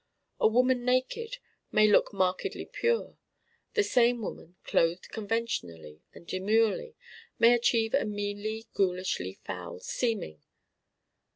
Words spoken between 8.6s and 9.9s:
ghoulishly foul